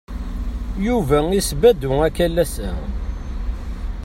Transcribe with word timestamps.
Yuba 0.85 1.17
isbadu 1.39 1.89
akalas-a. 2.07 2.69